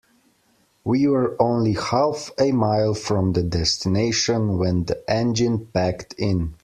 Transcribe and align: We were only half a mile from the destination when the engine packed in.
We 0.83 1.05
were 1.05 1.39
only 1.39 1.73
half 1.73 2.31
a 2.39 2.51
mile 2.53 2.95
from 2.95 3.33
the 3.33 3.43
destination 3.43 4.57
when 4.57 4.85
the 4.85 5.03
engine 5.07 5.67
packed 5.71 6.15
in. 6.17 6.55